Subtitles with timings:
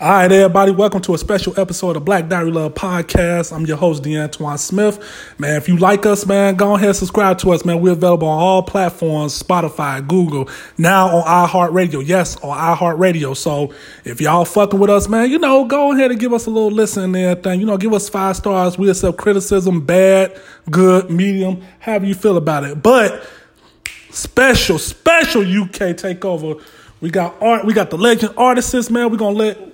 [0.00, 3.54] All right, everybody, welcome to a special episode of Black Diary Love Podcast.
[3.54, 4.98] I'm your host, DeAntoine Smith.
[5.38, 7.80] Man, if you like us, man, go ahead and subscribe to us, man.
[7.80, 12.04] We're available on all platforms Spotify, Google, now on iHeartRadio.
[12.04, 13.36] Yes, on iHeartRadio.
[13.36, 13.72] So
[14.04, 16.72] if y'all fucking with us, man, you know, go ahead and give us a little
[16.72, 17.60] listen and everything.
[17.60, 18.76] You know, give us five stars.
[18.76, 20.36] We accept criticism, bad,
[20.72, 22.82] good, medium, however you feel about it.
[22.82, 23.24] But
[24.10, 26.60] special, special UK takeover.
[27.00, 29.12] We got art, we got the legend artists, man.
[29.12, 29.73] We're gonna let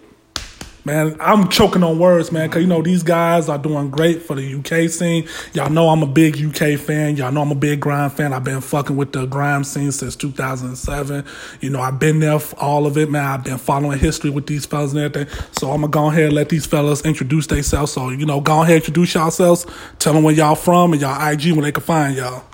[0.84, 4.34] Man, I'm choking on words, man, because you know these guys are doing great for
[4.34, 5.28] the UK scene.
[5.52, 7.16] Y'all know I'm a big UK fan.
[7.16, 8.32] Y'all know I'm a big grime fan.
[8.32, 11.24] I've been fucking with the grime scene since 2007.
[11.60, 13.24] You know, I've been there for all of it, man.
[13.24, 15.32] I've been following history with these fellas and everything.
[15.52, 17.92] So I'm gonna go ahead and let these fellas introduce themselves.
[17.92, 19.66] So, you know, go ahead introduce yourselves.
[19.98, 22.44] Tell them where y'all from and y'all IG when they can find y'all.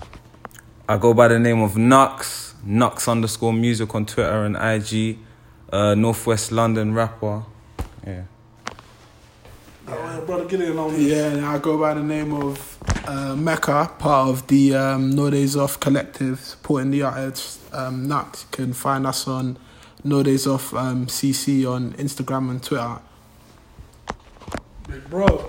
[0.88, 5.18] I go by the name of Knucks, Knucks underscore music on Twitter and IG,
[5.72, 7.44] uh, Northwest London rapper.
[8.06, 8.22] Yeah.
[9.88, 11.00] All right, brother, get in on this.
[11.02, 15.30] Yeah, and I go by the name of uh, Mecca, part of the um, No
[15.30, 17.60] Days Off collective, supporting the artists.
[17.72, 18.42] Um, Knucks.
[18.42, 19.58] You can find us on
[20.02, 22.98] No Days Off um, CC on Instagram and Twitter.
[24.88, 25.46] Big bro.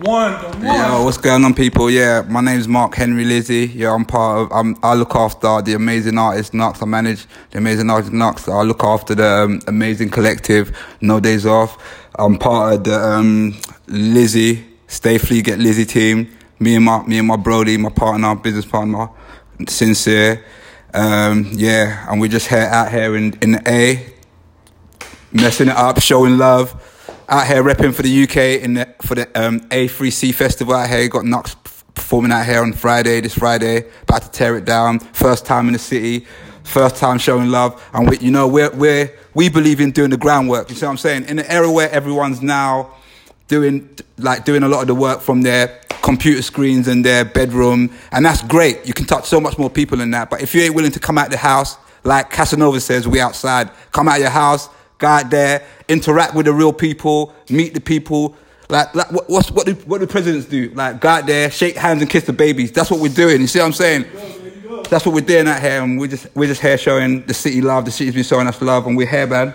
[0.00, 0.76] One, the one.
[0.76, 1.90] Yo, what's going on, people?
[1.90, 3.66] Yeah, my name's Mark Henry Lizzie.
[3.66, 4.52] Yeah, I'm part of.
[4.52, 6.80] I'm, I look after the amazing artist Knucks.
[6.80, 8.48] I manage the amazing artist Knucks.
[8.48, 11.76] I look after the um, amazing collective No Days Off.
[12.16, 16.30] I'm part of the um, Lizzie Stay Free Get Lizzie team.
[16.60, 19.08] Me and my me and my Brody, my partner, business partner,
[19.66, 20.44] sincere.
[20.94, 24.14] Um, yeah, and we're just here out here in in the A,
[25.32, 26.84] messing it up, showing love.
[27.30, 31.06] Out here repping for the UK in the for the um, A3C festival out here.
[31.08, 31.56] Got Knucks
[31.94, 33.84] performing out here on Friday, this Friday.
[34.04, 34.98] About to tear it down.
[34.98, 36.26] First time in the city.
[36.64, 37.86] First time showing love.
[37.92, 40.70] And we, you know, we're, we're, we believe in doing the groundwork.
[40.70, 41.24] You see what I'm saying?
[41.24, 42.94] In an era where everyone's now
[43.46, 47.90] doing, like, doing a lot of the work from their computer screens and their bedroom.
[48.12, 48.86] And that's great.
[48.86, 50.30] You can touch so much more people than that.
[50.30, 53.70] But if you ain't willing to come out the house, like Casanova says, we outside.
[53.92, 58.36] Come out your house, go out there, interact with the real people, meet the people.
[58.68, 60.70] Like, like what, what's, what, do, what do presidents do?
[60.70, 62.70] Like, go out there, shake hands and kiss the babies.
[62.72, 63.40] That's what we're doing.
[63.40, 64.04] You see what I'm saying?
[64.90, 65.82] That's what we're doing out here.
[65.82, 67.84] And we're just, we're just here showing the city love.
[67.84, 68.86] The city's been showing us love.
[68.86, 69.54] And we're here, man.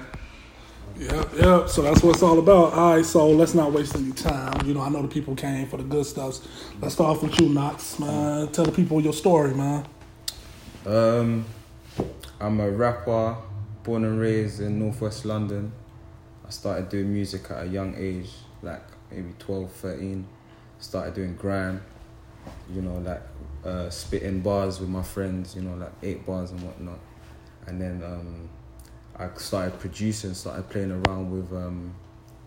[0.98, 1.66] Yeah, yeah.
[1.66, 2.74] So that's what it's all about.
[2.74, 4.66] All right, so let's not waste any time.
[4.66, 6.40] You know, I know the people came for the good stuff.
[6.82, 8.48] Let's start off with you, Knucks, man.
[8.50, 9.86] Tell the people your story, man.
[10.86, 11.46] Um,
[12.40, 13.36] I'm a rapper,
[13.84, 15.72] born and raised in Northwest London.
[16.46, 18.30] I started doing music at a young age,
[18.62, 20.28] like maybe 12, 13.
[20.80, 21.82] Started doing grime,
[22.74, 23.22] you know, like
[23.66, 27.00] uh, spitting bars with my friends, you know, like eight bars and whatnot.
[27.68, 28.50] And then um,
[29.18, 31.94] I started producing, started playing around with um,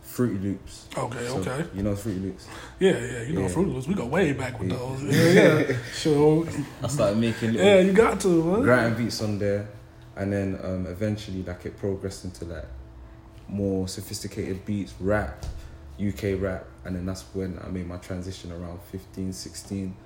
[0.02, 0.86] Fruity Loops.
[0.96, 1.64] Okay, So, okay.
[1.74, 2.46] You know Fruity Loops?
[2.78, 3.22] Yeah, yeah.
[3.22, 3.48] You know, Yeah.
[3.48, 3.86] Fruit Loops.
[3.88, 5.02] We go way back with those.
[5.02, 5.76] Yeah, yeah.
[5.94, 6.46] Sure.
[6.82, 9.66] I started making Yeah, you got to, grime beats on there,
[10.16, 12.64] and then um, eventually like it progressed into like
[13.48, 15.44] more sophisticated beats, rap,
[16.00, 19.96] UK rap, and then that's when I made my transition around 15, 16.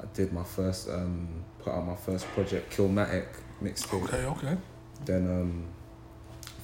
[0.00, 3.26] I did my first, um, put out my first project, Killmatic
[3.62, 4.04] mixtape.
[4.04, 4.56] Okay, okay.
[5.04, 5.64] Then um,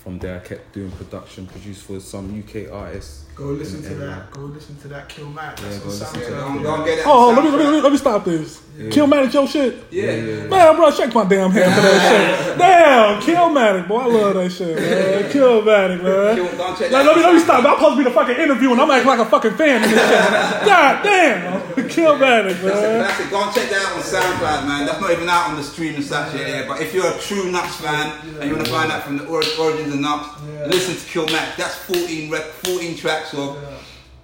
[0.03, 3.27] from there I kept doing production, produced for some UK artists.
[3.41, 4.31] Go listen to that.
[4.33, 5.59] Go listen to that Kill Mac.
[5.59, 6.31] Yeah, That's go on listen to SoundCloud.
[6.31, 6.41] that.
[6.41, 7.07] Don't, don't get that.
[7.07, 8.61] Oh, let me, let me let me stop this.
[8.91, 9.85] Kill Killmatic, your shit.
[9.91, 10.47] Yeah, yeah.
[10.47, 12.01] Man, bro, shake my damn hand for that
[12.49, 12.59] shit.
[12.59, 15.31] Damn, Kill Killmatic, boy, I love that shit, man.
[15.33, 16.37] Killmatic, man.
[16.37, 17.65] Kill- don't check Like, let me let me stop.
[17.65, 19.91] I'm supposed to be the fucking interview, and I'm acting like a fucking fan in
[19.91, 20.67] this shit.
[20.69, 23.05] God damn, Killmatic, That's a man.
[23.05, 23.31] classic.
[23.31, 24.87] Go and check that out on SoundCloud, man.
[24.87, 26.49] That's not even out on the stream and such yet.
[26.49, 26.69] Yeah.
[26.69, 29.27] But if you're a true Knucks fan and you want to find out from the
[29.27, 31.57] origins of Knucks, listen to Kill Mac.
[31.57, 33.59] That's 14 rep, 14 tracks of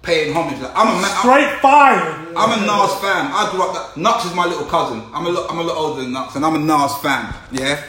[0.01, 0.59] paying homage.
[0.61, 2.27] Like, I'm a ma- I'm, Straight fire.
[2.35, 3.31] I'm a Nas fan.
[3.31, 3.73] I grew up.
[3.73, 5.03] That, Knucks is my little cousin.
[5.13, 5.51] I'm a lot.
[5.51, 7.33] I'm a lot older than Knucks, and I'm a Nas fan.
[7.51, 7.83] Yeah,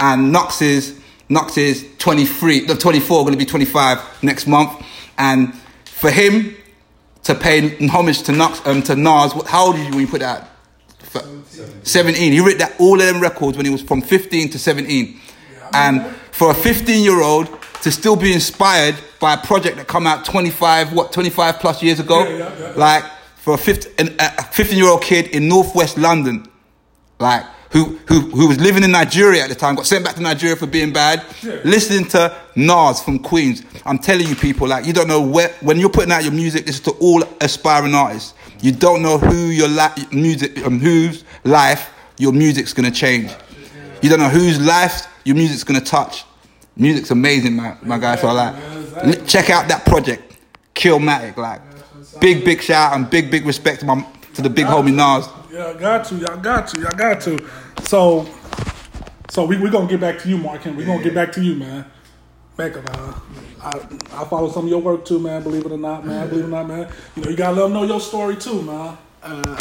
[0.00, 4.84] and Knucks is Knucks is 23, no, 24, going to be 25 next month,
[5.16, 5.54] and
[5.86, 6.54] for him
[7.22, 10.06] to pay homage to Knucks, um, to Nas, what, how old did you when you
[10.06, 10.42] put that?
[10.42, 10.48] out?
[11.14, 11.24] F-
[11.82, 12.32] 17.
[12.32, 15.18] He wrote that all of them records when he was from 15 to 17,
[15.72, 17.48] and for a 15 year old
[17.84, 22.00] to still be inspired by a project that come out 25 what 25 plus years
[22.00, 22.72] ago, Yeah, yeah, yeah.
[22.76, 23.04] like
[23.36, 26.46] for a 15 a 15 year old kid in northwest London,
[27.20, 30.22] like who, who who was living in Nigeria at the time, got sent back to
[30.22, 31.24] Nigeria for being bad,
[31.64, 33.62] listening to Nas from Queens.
[33.84, 36.66] I'm telling you, people, like you don't know where when you're putting out your music.
[36.66, 38.34] This is to all aspiring artists.
[38.60, 43.30] You don't know who your li- music, um, whose life your music's gonna change.
[44.02, 46.24] You don't know whose life your music's gonna touch.
[46.76, 48.16] Music's amazing, man, my guy.
[48.16, 48.54] So like.
[48.94, 49.26] Exactly.
[49.26, 50.36] Check out that project,
[50.74, 51.36] Killmatic.
[51.36, 51.60] Like,
[52.20, 55.28] big big shout and big big respect to my to the big homie Nas.
[55.52, 56.16] Yeah, I got to.
[56.16, 56.80] Y'all got to.
[56.80, 57.44] Y'all got to.
[57.82, 58.28] So,
[59.30, 60.64] so we we gonna get back to you, Mark.
[60.66, 61.86] and we gonna get back to you, man.
[62.56, 63.14] Back up, man.
[63.60, 65.42] I I follow some of your work too, man.
[65.42, 66.28] Believe it or not, man.
[66.28, 66.92] Believe it or not, man.
[67.16, 68.96] You know you gotta let them know your story too, man.
[69.22, 69.58] Uh,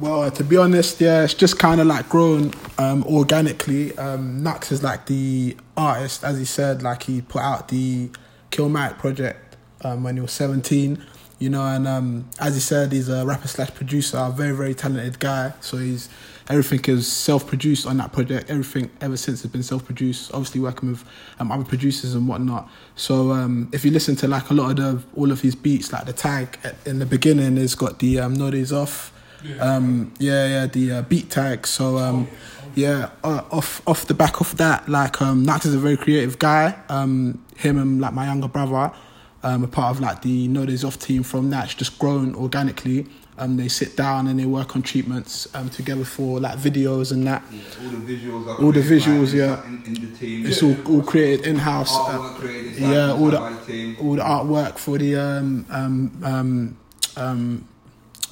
[0.00, 3.96] Well, to be honest, yeah, it's just kind of like grown um, organically.
[3.96, 8.10] Um, Knucks is like the artist, as he said, like he put out the
[8.50, 11.00] Kill Killmatic project um, when he was 17,
[11.38, 14.74] you know, and um, as he said, he's a rapper slash producer, a very, very
[14.74, 15.52] talented guy.
[15.60, 16.08] So he's
[16.48, 18.50] everything is self produced on that project.
[18.50, 21.04] Everything ever since has been self produced, obviously working with
[21.38, 22.68] um, other producers and whatnot.
[22.96, 25.92] So um, if you listen to like a lot of the, all of his beats,
[25.92, 29.12] like the tag in the beginning, has got the um, No Days Off.
[29.60, 31.66] Um, yeah, yeah, the uh, beat tag.
[31.66, 32.28] So um,
[32.74, 36.38] yeah, uh, off off the back of that, like um, Knucks is a very creative
[36.38, 36.74] guy.
[36.88, 38.92] Um, him and like my younger brother,
[39.42, 43.06] um, a part of like the No Days Off team from Natch, just grown organically.
[43.36, 47.26] Um, they sit down and they work on treatments um, together for like videos and
[47.26, 47.42] that.
[47.82, 48.46] all the visuals.
[48.46, 49.66] Are All the created by visuals, yeah.
[49.66, 50.46] In, in the team.
[50.46, 51.92] It's all all created in house.
[51.92, 53.96] Artwork created inside- yeah, all the the team.
[54.00, 56.76] all the artwork for the um um um
[57.16, 57.68] um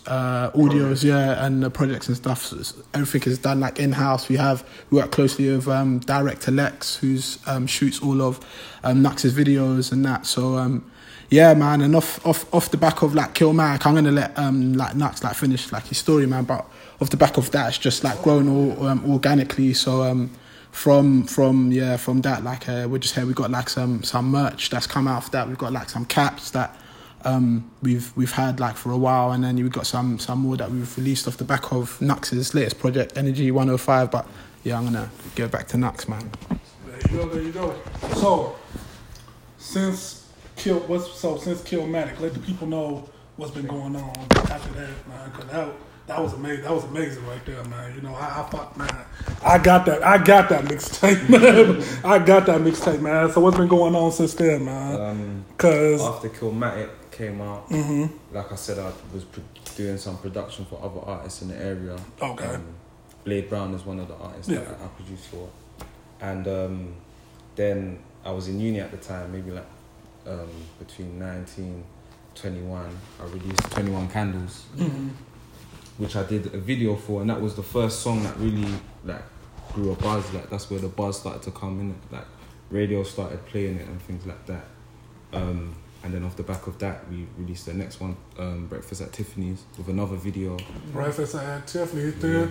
[0.07, 2.43] uh audios yeah and the projects and stuff.
[2.43, 6.51] So everything is done like in house we have we work closely with um director
[6.51, 8.41] lex who's um shoots all of
[8.83, 10.27] um Knucks's videos and that.
[10.27, 10.91] So um
[11.31, 14.37] yeah man and off off off the back of like kill Mac, i'm gonna let
[14.39, 16.45] um like Knucks like finish like his story man.
[16.45, 16.67] But
[17.01, 19.75] off the back of that it's just like grown all um, organically.
[19.75, 20.31] So um
[20.73, 23.27] from from yeah from that like uh, we're just here.
[23.27, 25.47] We got like some some merch that's come out of that.
[25.47, 26.75] We've got like some caps that
[27.25, 30.57] um we've we've had like for a while and then we've got some some more
[30.57, 34.27] that we've released off the back of Knucks's latest project Energy 105 but
[34.65, 36.31] yeah I'm gonna go back to Knucks man
[36.87, 37.29] There you go.
[37.29, 37.75] There you go.
[38.15, 38.57] So,
[39.59, 44.73] since kill what's so since Killmatic, let the people know what's been going on after
[44.75, 45.31] that, man.
[45.33, 45.69] Cause that
[46.07, 46.65] that was amazing.
[46.65, 47.95] That was amazing right there, man.
[47.95, 49.05] You know, I, I fuck, man.
[49.43, 50.03] I got that.
[50.05, 51.83] I got that mixtape, man.
[52.05, 53.31] I got that mixtape, man.
[53.33, 55.01] So what's been going on since then, man?
[55.01, 57.71] Um, Cause after Killmatic came out,
[58.33, 59.43] like I said, I was pro-
[59.77, 61.97] doing some production for other artists in the area.
[62.21, 62.45] Okay.
[62.47, 62.65] Um,
[63.25, 64.61] Blade Brown is one of the artists Yeah.
[64.61, 65.49] that I produced for,
[66.21, 66.95] and um,
[67.55, 69.67] then I was in uni at the time, maybe like
[70.27, 70.49] um,
[70.79, 71.85] between 19,
[72.35, 72.99] 21.
[73.21, 74.65] I released 21 Candles,
[75.99, 78.73] which I did a video for, and that was the first song that really
[79.05, 79.23] like
[79.73, 80.33] grew a buzz.
[80.33, 81.95] Like that's where the buzz started to come in.
[82.11, 82.27] Like
[82.71, 84.65] radio started playing it and things like that.
[85.33, 85.75] Um,
[86.05, 89.13] and then off the back of that, we released the next one, um, Breakfast at
[89.13, 90.57] Tiffany's, with another video.
[90.93, 92.13] breakfast at Tiffany.
[92.23, 92.47] Yeah.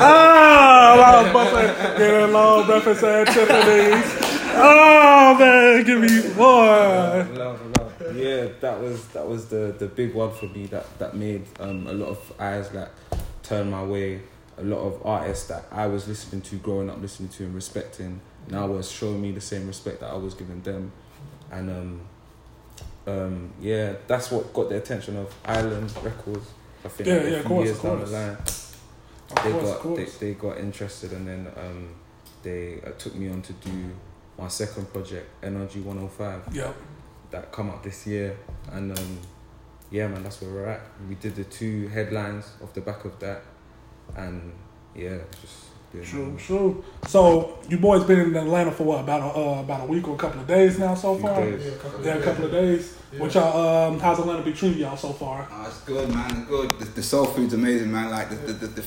[0.00, 1.66] Ah, I was about to say,
[1.98, 4.16] get along, breakfast at Tiffany's.
[4.58, 7.26] Oh man, give me boy.
[7.38, 8.16] Love, love.
[8.16, 10.64] Yeah, that was that was the the big one for me.
[10.66, 12.88] That that made um, a lot of eyes like
[13.42, 14.22] turn my way.
[14.58, 18.20] A lot of artists that I was listening to, growing up listening to and respecting,
[18.48, 20.92] now was showing me the same respect that I was giving them,
[21.50, 22.00] and um,
[23.06, 26.48] um, yeah, that's what got the attention of Island Records.
[26.84, 28.36] I think Yeah, a yeah, of few course, years down the line,
[29.44, 30.16] they course, got they, course.
[30.18, 31.88] they got interested and then um,
[32.42, 33.90] they uh, took me on to do
[34.38, 36.74] my second project, Energy 105 Yep.
[37.30, 38.36] that come out this year
[38.72, 39.18] and um,
[39.90, 43.18] yeah man that's where we're at we did the two headlines off the back of
[43.18, 43.42] that
[44.16, 44.52] and
[44.94, 45.66] yeah just
[46.04, 46.84] True, true.
[47.06, 50.14] So you boys been in Atlanta for what about a, uh, about a week or
[50.14, 51.40] a couple of days now so Few far?
[51.40, 51.72] days.
[52.02, 52.94] Yeah, a couple of days.
[53.16, 55.48] What y'all um, how's Atlanta been treating y'all so far?
[55.50, 56.30] Oh, it's good, man.
[56.40, 56.78] It's good.
[56.78, 58.10] The, the soul food's amazing, man.
[58.10, 58.84] Like the the the, the,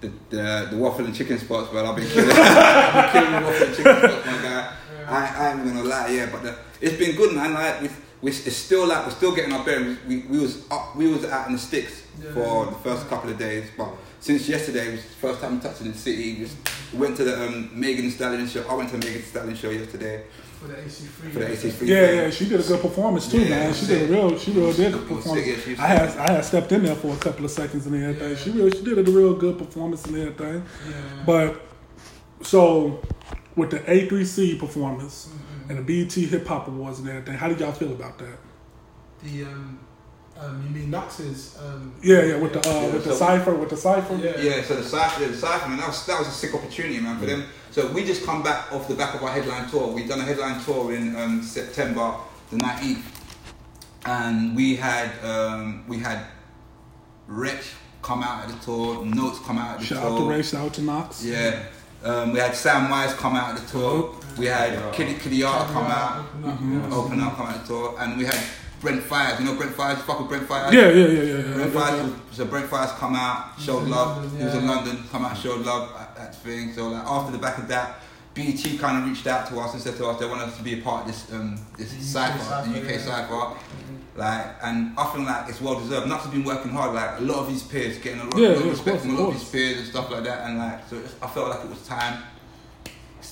[0.00, 3.46] the, the, the waffle and chicken spots, but I've been killing, I've been killing the
[3.48, 4.72] waffle and chicken spots, my guy.
[5.06, 7.54] I, I ain't gonna lie, yeah, but the, it's been good, man.
[7.54, 7.88] Like we,
[8.22, 9.98] we, it's still like we're still getting our bearings.
[10.06, 12.02] We, we was up, we was out in the sticks
[12.32, 13.88] for the first couple of days, but
[14.24, 16.36] since yesterday was the first time touching the city.
[16.36, 16.56] Just
[16.94, 18.66] went to the um, Megan Thee Stallion show.
[18.66, 20.24] I went to Megan Thee Stallion show yesterday
[20.58, 21.86] for the AC3 for the AC3.
[21.86, 23.74] Yeah, yeah, she did a good performance too, Yeah, man.
[23.74, 23.98] She sick.
[23.98, 25.46] did a real, she real did a It was performance.
[25.46, 26.20] sick, yeah, she I had, sick.
[26.20, 28.36] I had stepped in there for a couple of seconds and everything.
[28.36, 30.64] She real, she did a real good performance and everything.
[31.26, 31.60] But
[32.40, 33.02] so
[33.56, 35.28] with the A3C performance
[35.68, 38.38] and the BET Hip Hop Awards and everything, how did y'all feel about that?
[39.22, 39.78] the um
[40.40, 43.70] um you mean Knucks's um Yeah, yeah, with the uh, Yeah, with the cipher, with
[43.70, 44.14] the cipher.
[44.16, 44.38] Yeah.
[44.40, 47.18] Yeah, so the cipher, the cipher, man, that was that was a sick opportunity, man,
[47.18, 47.44] for them.
[47.70, 49.88] So we just come back off the back of our headline tour.
[49.92, 52.14] We've done a headline tour in um, September
[52.50, 53.04] the nineteenth,
[54.06, 56.26] and we had um, we had
[57.26, 57.72] Rich
[58.02, 60.12] come out at the tour, Notes come out at the Shout tour.
[60.12, 61.24] out to Ray, shout out to Knox.
[61.24, 61.62] Yeah.
[62.02, 64.14] Um, we had Sam Wise come out of the tour.
[64.36, 66.26] We had Kiddy Kiddy Art come out,
[66.92, 68.38] open up, come out of the tour, and we had
[68.84, 69.40] Brent Faiyaz.
[69.40, 69.96] You know Brent Faiyaz?
[70.02, 70.72] Fuck with Brent Faiyaz.
[70.72, 71.48] Yeah, yeah, yeah, yeah.
[71.48, 71.54] yeah.
[71.54, 74.30] Brent Faiyaz, so Brent Faiyaz come out, showed love.
[74.38, 76.72] He was in London, come out, showed love at that thing.
[76.72, 78.00] So like after the back of that,
[78.34, 80.62] BET kind of reached out to us and said to us they want us to
[80.62, 83.56] be a part of this um, this cipher, the UK cipher.
[84.16, 86.06] Like, and I feel like it's well deserved.
[86.08, 86.94] Nuts have been working hard.
[86.94, 89.16] Like a lot of his peers getting a lot, Yeah, of yeah, respect course, from
[89.16, 90.46] a lot of his peers and stuff like that.
[90.48, 92.22] And like, so I felt like it was time.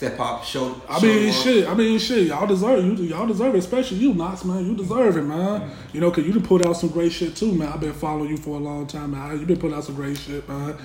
[0.02, 0.82] Step up, show.
[0.88, 1.34] I mean, love.
[1.36, 1.68] shit.
[1.68, 2.26] I mean, shit.
[2.26, 3.04] Y'all deserve you.
[3.04, 4.66] Y'all deserve it, especially you, Knucks, man.
[4.66, 5.70] You deserve it, man.
[5.92, 7.68] You know, cause you done put out some great shit too, man.
[7.68, 9.38] I've been following you for a long time, man.
[9.38, 10.76] You been putting out some great shit, man.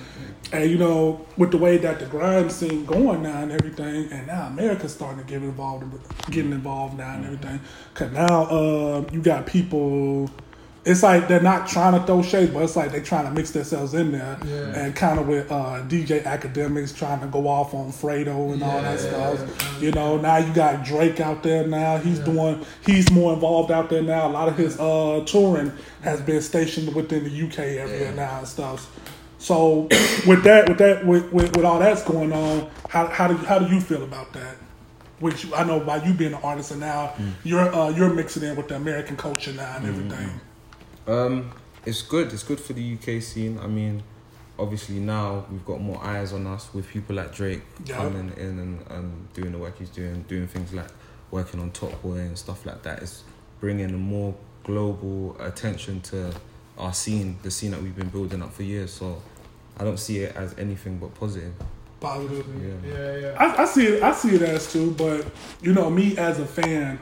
[0.52, 4.28] And you know, with the way that the grime scene going now and everything, and
[4.28, 5.84] now America's starting to get involved,
[6.30, 7.58] getting involved now and everything.
[7.94, 10.30] Cause now, uh, you got people.
[10.88, 13.50] It's like they're not trying to throw shade, but it's like they're trying to mix
[13.50, 14.80] themselves in there, Yeah.
[14.80, 18.80] and kind of with uh, DJ Akademiks trying to go off on Fredo and all
[18.80, 19.82] that stuff.
[19.82, 21.98] You know, now you got Drake out there now.
[21.98, 24.28] He's doing he's more involved out there now.
[24.28, 28.48] A lot of his uh touring has been stationed within the UK area now and
[28.48, 28.90] stuff.
[29.38, 29.82] So
[30.26, 33.58] with that with that with, with, with all that's going on, how how do how
[33.58, 34.56] do you feel about that?
[35.20, 37.12] Which I know by you being an artist and now
[37.44, 40.30] you're uh, you're mixing in with the American culture now and everything.
[41.08, 41.50] Um,
[41.86, 42.32] it's good.
[42.32, 43.58] It's good for the UK scene.
[43.62, 44.02] I mean,
[44.58, 47.96] obviously now we've got more eyes on us with people like Drake Yeah.
[47.96, 50.90] coming in and, and doing the work he's doing, doing things like
[51.30, 53.02] working on Top Boy and stuff like that.
[53.02, 53.24] It's
[53.60, 54.34] bringing a more
[54.64, 56.32] global attention to
[56.76, 58.92] our scene, the scene that we've been building up for years.
[58.92, 59.22] So
[59.78, 61.54] I don't see it as anything but positive.
[62.00, 62.46] Positive.
[62.84, 62.92] Yeah.
[62.96, 63.36] Yeah, yeah.
[63.38, 64.02] I, I see it.
[64.02, 65.26] I see it as too, but
[65.62, 66.98] you know, me as a fan,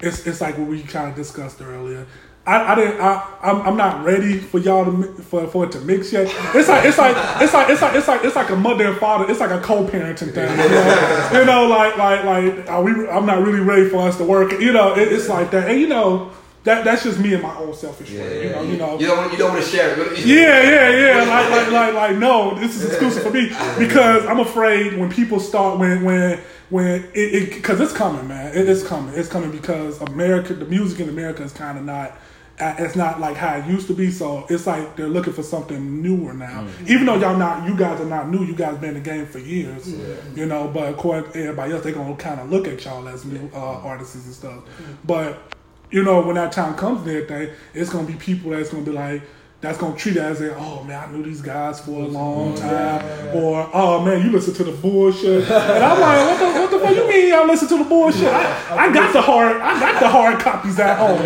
[0.00, 2.06] it's it's like what we kind of discussed earlier.
[2.46, 3.00] I, I didn't.
[3.00, 6.32] I, I'm, I'm not ready for y'all to for for it to mix yet.
[6.54, 8.96] It's like it's like it's like it's like it's like it's like a mother and
[8.98, 9.28] father.
[9.28, 10.50] It's like a co-parenting thing.
[10.50, 13.08] You know, you know like like like are we?
[13.08, 14.52] I'm not really ready for us to work.
[14.52, 15.68] You know, it, it's like that.
[15.68, 16.30] And you know,
[16.62, 18.44] that that's just me and my own selfish way.
[18.44, 18.98] You know, you know.
[18.98, 20.18] You don't want, you don't want to share it.
[20.24, 21.24] Yeah, yeah, yeah.
[21.24, 23.48] Like, like, like, like, no, this is exclusive for me
[23.78, 28.56] because I'm afraid when people start when, when, when it, it, because it's coming, man.
[28.56, 29.14] It, it's coming.
[29.14, 32.16] It's coming because America, the music in America is kind of not.
[32.58, 35.42] Uh, It's not like how it used to be, so it's like they're looking for
[35.42, 36.66] something newer now.
[36.86, 38.44] Even though y'all not, you guys are not new.
[38.44, 39.86] You guys been in the game for years,
[40.34, 40.68] you know.
[40.68, 43.58] But according to everybody else, they gonna kind of look at y'all as new uh,
[43.58, 44.62] artists and stuff.
[45.04, 45.52] But
[45.90, 48.90] you know, when that time comes and everything, it's gonna be people that's gonna be
[48.92, 49.22] like,
[49.66, 52.54] that's gonna treat it as a, oh man, I knew these guys for a long
[52.54, 53.04] time,
[53.34, 56.78] or oh man, you listen to the bullshit, and I'm like, what the, what the
[56.78, 58.28] fuck you mean y'all listen to the bullshit?
[58.28, 61.20] I, I got the hard, I got the hard copies at home.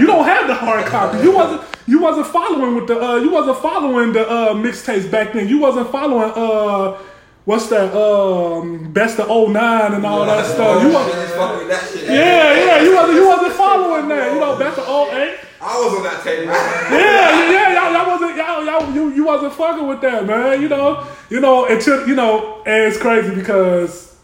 [0.00, 1.22] You don't have the hard copies.
[1.22, 5.34] You wasn't, you wasn't following with the, uh, you wasn't following the uh, mixtapes back
[5.34, 5.46] then.
[5.48, 6.98] You wasn't following, uh,
[7.44, 10.82] what's that, um, best of 09 and all that stuff.
[10.82, 11.68] You wasn't.
[12.08, 14.32] Yeah, yeah, you wasn't you wasn't following that.
[14.32, 15.38] You know, best of 08.
[15.66, 16.44] I was on that tape.
[16.46, 20.60] Yeah, yeah, y'all, y'all wasn't y'all, y'all you, you wasn't fucking with that, man.
[20.60, 24.14] You know, you know, until you know, and it's crazy because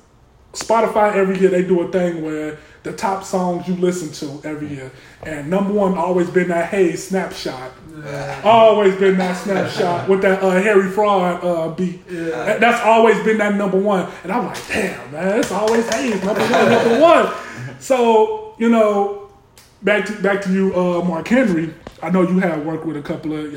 [0.52, 4.68] Spotify every year they do a thing where the top songs you listen to every
[4.68, 4.90] year,
[5.22, 7.72] and number one always been that Hey snapshot.
[8.44, 12.06] Always been that snapshot with that uh, Harry Fraud uh, beat.
[12.08, 14.10] That- That's always been that number one.
[14.22, 17.32] And I'm like, damn, man, it's always Hayes, number one, number one.
[17.78, 19.19] So, you know,
[19.82, 21.74] back to back to you, uh, Mark Henry.
[22.02, 23.52] I know you have worked with a couple of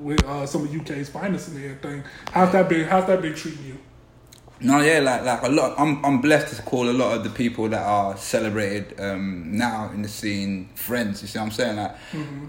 [0.00, 2.04] with uh, some of UK's finest and everything.
[2.32, 2.86] How's that been?
[2.86, 3.78] How's that been treating you?
[4.60, 5.78] No, yeah, like like a lot.
[5.78, 9.90] I'm I'm blessed to call a lot of the people that are celebrated um, now
[9.94, 11.22] in the scene friends.
[11.22, 11.76] You see what I'm saying?
[11.76, 11.96] Like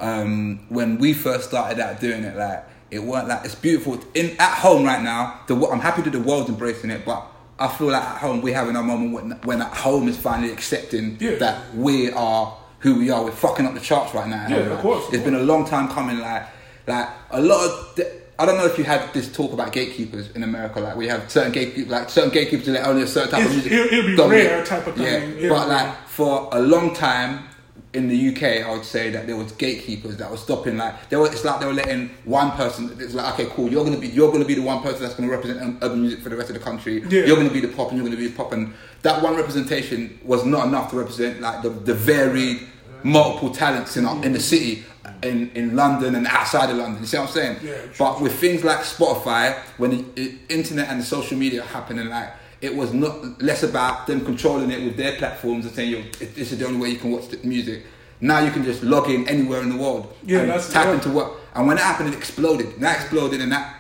[0.02, 4.00] um, when we first started out doing it, like it weren't like it's beautiful.
[4.16, 7.28] In at home right now, the I'm happy that the world's embracing it, but
[7.60, 10.52] I feel like at home we're having a moment when when at home is finally
[10.52, 11.36] accepting Yeah.
[11.36, 13.24] that we are who we are.
[13.24, 14.48] We're fucking up the charts right now.
[14.48, 14.80] Yeah, of like.
[14.80, 16.20] course, of It's been a long time coming.
[16.20, 16.44] Like
[16.88, 17.96] like a lot of.
[17.96, 20.80] The, I don't know if you had this talk about gatekeepers in America.
[20.80, 23.72] Like we have certain gatekeepers, like certain gatekeepers that only a certain type of music.
[23.74, 24.46] it'll- it'll be dominate.
[24.48, 25.06] rare type of thing.
[25.06, 25.50] Yeah, Yeah.
[25.50, 27.49] but like for a long time
[27.94, 30.78] in the UK, I would say that there was gatekeepers that were stopping.
[30.78, 32.96] Like they were, it's like they were letting one person.
[33.00, 33.70] It's like okay, cool.
[33.70, 36.20] You're gonna be you're gonna be the one person that's gonna represent um, urban music
[36.22, 37.02] for the rest of the country.
[37.10, 37.26] Yeah.
[37.26, 40.20] You're gonna be the pop, and you're gonna be the pop, and that one representation
[40.24, 42.68] was not enough to represent like the the varied
[43.02, 44.84] multiple talents in our, in the city.
[45.24, 47.58] In, in London and outside of London, you see what I'm saying?
[47.64, 52.08] Yeah, but with things like Spotify, when the uh, internet and the social media happening,
[52.08, 52.32] like
[52.62, 56.02] it was not less about them controlling it with their platforms and saying, "Yo,
[56.36, 57.84] this is the only way you can watch the music."
[58.22, 60.94] Now you can just log in anywhere in the world Yeah, and that's- tap yeah.
[60.96, 61.32] into what.
[61.56, 62.68] And when that happened, it exploded.
[62.76, 63.76] And that exploded, and that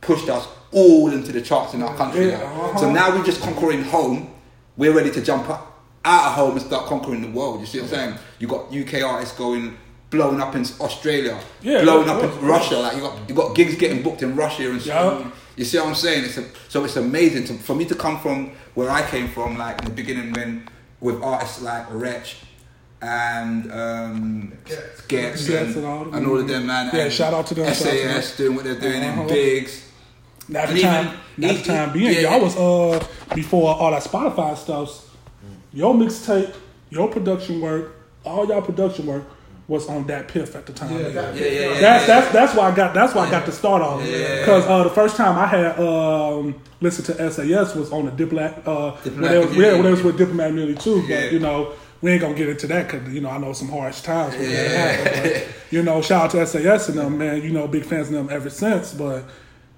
[0.00, 2.28] pushed us all into the charts in our country.
[2.28, 2.78] Yeah, uh-huh.
[2.78, 4.30] So now we're just conquering home.
[4.76, 7.60] We're ready to jump up out of home and start conquering the world.
[7.60, 8.14] You see what I'm saying?
[8.38, 9.76] You got UK artists going
[10.08, 12.76] blowing up in Australia, Yeah, blowing up in Russia.
[12.78, 15.18] Like you got you got gigs getting booked in Russia and Yeah.
[15.60, 16.24] You see what I'm saying?
[16.24, 19.58] It's a, so it's amazing to, for me to come from where I came from,
[19.58, 20.66] like in the beginning when
[21.00, 22.36] with artists like Wretch
[23.02, 25.02] and um, Ghetts.
[25.02, 26.14] Ghetts Ghetts and, and all them.
[26.14, 26.88] and all of them, man.
[26.94, 29.20] Yeah, and shout out to them, shout to SAS doing what they're doing Uh-huh.
[29.20, 29.86] in Bigs.
[30.54, 33.74] At And the even- time, at the even- time being, yeah, y'all was uh before
[33.74, 35.10] all that Spotify stuff.
[35.74, 36.54] Your mixtape,
[36.88, 39.24] your production work, all y'all production work
[39.70, 40.90] was on that Piff at the time.
[40.92, 41.80] Yeah, Yeah, yeah, yeah.
[41.80, 44.40] That's that's that's why I got that's why I got the start off Yeah.
[44.40, 48.66] because uh, the first time I had um, listened to SAS was on the diplomat
[48.66, 51.20] uh, when Diplomat they was, yeah when they was with diplomat community too Yeah.
[51.22, 51.72] but you know
[52.02, 54.42] we ain't gonna get into that because you know I know some harsh times when
[54.50, 54.78] that Yeah.
[54.92, 58.08] happened but, you know shout out to SAS and them man you know big fans
[58.08, 59.22] of them ever since but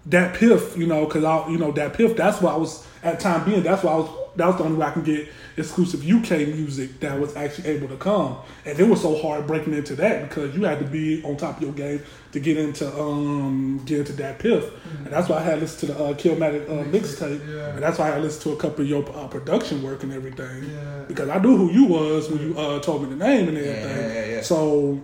[0.07, 3.19] that piff you know because I you know that piff that's why I was at
[3.19, 5.29] the time being that's why I was that was the only way I can get
[5.57, 9.75] exclusive UK music that was actually able to come and it was so hard breaking
[9.75, 12.01] into that because you had to be on top of your game
[12.33, 14.65] to get into um get into that piff
[15.05, 17.75] and that's why I had listened to the uh, Killmatic uh, mixtape Yeah.
[17.75, 20.65] and that's why I listened to a couple of your uh, production work and everything
[20.71, 21.03] Yeah.
[21.09, 23.97] because I knew who you was when you uh, told me the name and everything
[23.99, 24.41] yeah, yeah, yeah.
[24.43, 24.99] so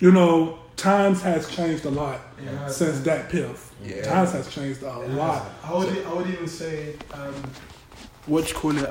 [0.00, 2.66] you know times has changed a lot Yeah.
[2.66, 4.02] since that piff Yeah.
[4.02, 7.34] times has changed a lot I would, I would even say, um,
[8.26, 8.90] what you call it?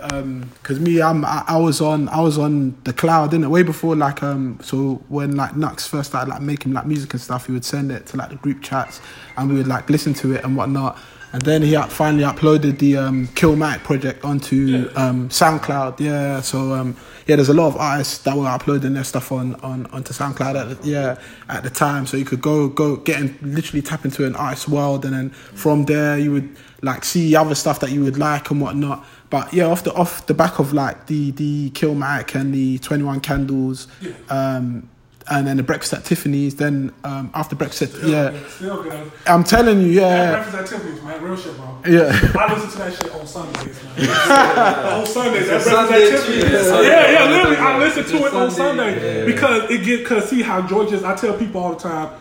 [0.61, 3.49] Because me, I'm, I, I was on, I was on the cloud, didn't it?
[3.49, 7.21] Way before, like, um, so when like Nux first started like making like music and
[7.21, 9.01] stuff, he would send it to like the group chats,
[9.37, 10.97] and we would like listen to it and whatnot.
[11.33, 15.99] And then he finally uploaded the um, Killmatic project onto um, SoundCloud.
[15.99, 19.55] Yeah, so um, yeah, there's a lot of artists that were uploading their stuff on,
[19.55, 22.05] on onto SoundCloud at the, yeah at the time.
[22.05, 25.29] So you could go go get and literally tap into an artist's world, and then
[25.31, 29.03] from there you would like see other stuff that you would like and whatnot.
[29.33, 33.03] But yeah, off the off the back of like the the Killmatic and the Twenty
[33.03, 33.87] One Candles,
[34.29, 34.87] um,
[35.27, 36.53] and then the Breakfast at Tiffany's.
[36.53, 41.01] Then um, after Breakfast, at, yeah, still good I'm telling you, That yeah, breakfast activities,
[41.01, 41.81] man, real shit, bro.
[41.87, 42.11] yeah.
[42.37, 44.09] I listen to that shit on Sundays, man.
[45.01, 46.43] on Sundays, that breakfast Sunday activities.
[46.43, 46.81] too, yeah.
[46.83, 49.25] Yeah, yeah, literally, I listen to it on Sunday, Sunday yeah.
[49.25, 51.03] because it get cause see how Georgia's.
[51.03, 52.19] I tell people all the time.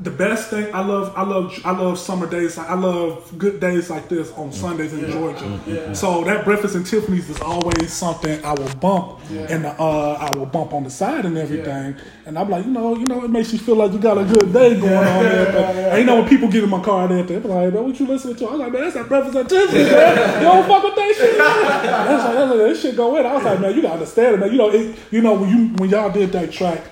[0.00, 2.56] The best thing I love, I love, I love summer days.
[2.56, 5.94] I love good days like this on Sundays in Georgia.
[5.94, 10.46] So that breakfast and Tiffany's is always something I will bump, and uh, I will
[10.46, 11.96] bump on the side and everything.
[12.26, 14.24] And I'm like, you know, you know, it makes you feel like you got a
[14.24, 15.46] good day going on there.
[15.52, 17.84] But and you know, when people get in my car, they they be like, man,
[17.84, 18.48] what you listening to?
[18.50, 20.42] I'm like, man, that's that breakfast and Tiffany's, man.
[20.42, 21.38] You don't fuck with that shit.
[21.38, 23.26] That's like, that's like, that shit go in.
[23.26, 24.52] I was like, man, you gotta understand it, man.
[24.52, 26.84] You know, it, you know, when you when y'all did that track,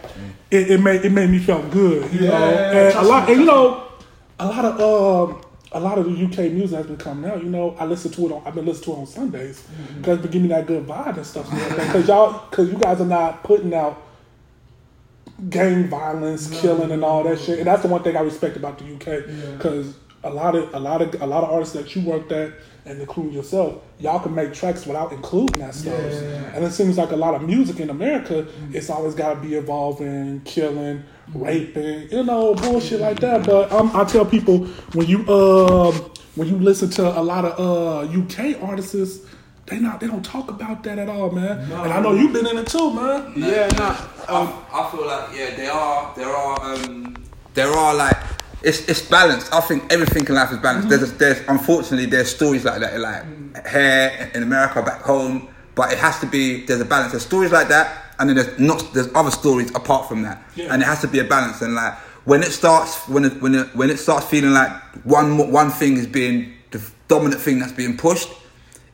[0.56, 2.46] it, it made it made me feel good, you Yeah, know.
[2.90, 3.84] and a lot, and you know,
[4.38, 5.42] a lot of um,
[5.72, 7.42] a lot of the UK music has been coming out.
[7.42, 8.42] You know, I listen to it on.
[8.46, 10.00] I've been listening to it on Sundays Mm-hmm.
[10.00, 11.50] because it give me that good vibe and stuff.
[11.50, 14.02] Because y'all, because you guys are not putting out
[15.50, 17.58] gang violence, killing, and all that shit.
[17.58, 19.94] And that's the one thing I respect about the UK because
[20.26, 22.52] a lot of a lot of a lot of artists that you worked at
[22.86, 25.98] and including yourself, y'all can make tracks without including that stuff.
[26.00, 26.54] Yeah, yeah, yeah.
[26.54, 29.56] And it seems like a lot of music in America, it's always got to be
[29.56, 31.02] involving killing,
[31.34, 33.44] raping, you know, bullshit like that.
[33.44, 35.94] But um, I tell people when you um
[36.36, 39.26] when you listen to a lot of uh UK artists.
[39.66, 39.98] They not.
[39.98, 41.58] They don't talk about that at all, man.
[41.58, 43.32] And I know you've been in it too, man.
[43.34, 43.96] Yeah, nah.
[44.28, 47.16] Um, I, I feel like yeah, there are there are um,
[47.54, 48.16] there are like
[48.66, 49.52] it's it's balanced.
[49.52, 50.88] I think everything in life is balanced.
[50.88, 51.18] There's mm-hmm.
[51.18, 56.18] there's unfortunately there's stories like that like here in America back home, but it has
[56.20, 57.12] to be there's a balance.
[57.12, 60.72] There's stories like that, and then there's not there's other stories apart from that, Yeah.
[60.72, 61.62] and it has to be a balance.
[61.62, 64.72] And like when it starts when it when it when it starts feeling like
[65.04, 68.30] one one thing is being the dominant thing that's being pushed,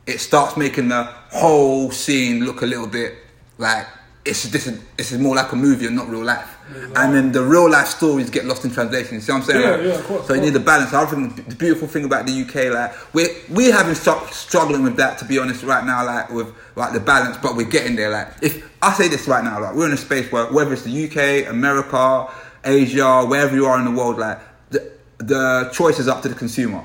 [0.05, 3.15] it starts making the whole scene look a little bit
[3.57, 3.87] like
[4.25, 6.49] it's this is this is more like a movie and not real life.
[6.95, 9.15] And then the real life stories get lost in translation.
[9.15, 9.61] You see what I'm saying?
[9.61, 10.93] Yeah, Like, yeah, of course, so you need the balance.
[10.93, 14.95] I think the beautiful thing about the UK, like we're we having stru- struggling with
[14.97, 18.09] that to be honest right now, like with like the balance, but we're getting there.
[18.11, 20.83] Like if I say this right now, like we're in a space where whether it's
[20.83, 22.27] the UK, America,
[22.63, 26.35] Asia, wherever you are in the world, like the the choice is up to the
[26.35, 26.83] consumer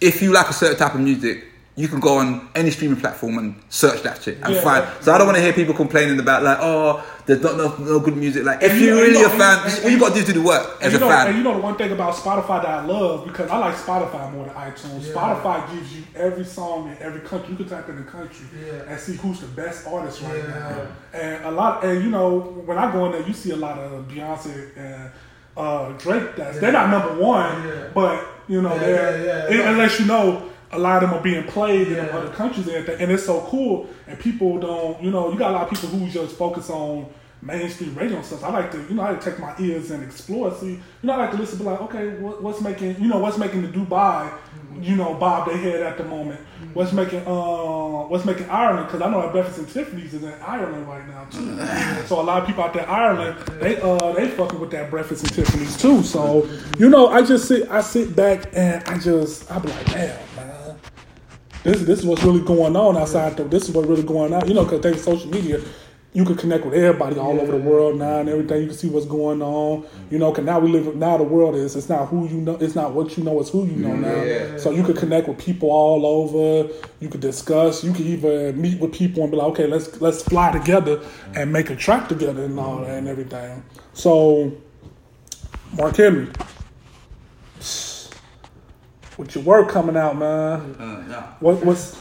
[0.00, 1.44] if you like a certain type of music,
[1.76, 4.60] you can go on any streaming platform and search that shit and Yeah.
[4.60, 4.84] find.
[5.00, 7.98] So I don't want to hear people complaining about like, oh, there's not no, no
[7.98, 8.44] good music.
[8.44, 10.20] Like, if And you- you're really you a fan, and- all you got to do
[10.20, 11.26] is do the work And as you a know, fan.
[11.26, 14.32] And you know the one thing about Spotify that I love because I like Spotify
[14.32, 15.00] more than iTunes.
[15.12, 17.48] Spotify gives you every song in every country.
[17.50, 18.90] You can type in the country Yeah.
[18.92, 20.54] and see who's the best artist right Yeah.
[20.60, 21.20] now.
[21.20, 23.78] And a lot, and you know, when I go in there, you see a lot
[23.78, 25.10] of Beyonce and
[25.56, 26.36] uh, Drake.
[26.36, 27.72] That's they're not number one, Yeah.
[27.92, 29.60] but You know, Yeah, they're yeah, yeah.
[29.60, 30.42] and- unless you know
[30.74, 33.42] a lot of them are being played in other countries and everything, and it's so
[33.42, 33.88] cool.
[34.06, 37.08] And people don't, you know, you got a lot of people who just focus on
[37.44, 38.42] mainstream radio and stuff.
[38.42, 40.54] I like to, you know, I like to take my ears and explore.
[40.54, 43.18] See, you know, I like to listen, be like, okay, what, what's making, you know,
[43.18, 44.32] what's making the Dubai,
[44.80, 46.40] you know, bob their head at the moment.
[46.72, 48.86] What's making, uh, what's making Ireland?
[48.86, 52.06] Because I know that Breakfast and Tiffany's is in Ireland right now too.
[52.06, 55.24] so a lot of people out there, Ireland, they uh, they fucking with that Breakfast
[55.24, 56.02] and Tiffany's too.
[56.02, 59.86] So you know, I just sit, I sit back and I just, I be like,
[59.86, 60.18] damn,
[61.64, 63.48] this this is what's really going on outside though.
[63.48, 64.46] This is what's really going on.
[64.46, 65.60] You know, because thanks to social media,
[66.12, 68.60] you can connect with everybody all over the world now and everything.
[68.60, 69.82] You can see what's going on.
[69.82, 70.12] Mm-hmm.
[70.12, 70.94] You know, because now we live.
[70.94, 71.74] Now the world is.
[71.74, 72.56] It's not who you know.
[72.56, 73.40] It's not what you know.
[73.40, 74.22] It's who you know now.
[74.22, 74.58] Yeah.
[74.58, 76.70] So you can connect with people all over.
[77.00, 77.82] You could discuss.
[77.82, 81.02] You could even meet with people and be like, okay, let's let's fly together
[81.34, 82.84] and make a track together and all mm-hmm.
[82.84, 83.64] that and everything.
[83.94, 84.52] So,
[85.76, 86.28] Mark Henry.
[89.16, 90.74] With your work coming out, man.
[90.78, 91.22] Uh, yeah.
[91.40, 91.94] What what's